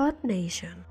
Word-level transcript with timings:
Earth 0.00 0.24
Nation. 0.24 0.86